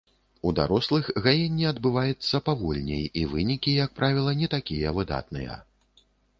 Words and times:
У 0.47 0.51
дарослых 0.59 1.11
гаенне 1.25 1.67
адбываецца 1.73 2.41
павольней, 2.49 3.05
і 3.23 3.27
вынікі, 3.35 3.77
як 3.87 3.97
правіла, 4.03 4.31
не 4.43 4.47
такія 4.57 4.97
выдатныя. 5.01 5.63